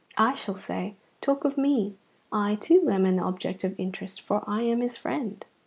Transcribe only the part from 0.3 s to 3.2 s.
shall say, 'Talk of me; I, too, am an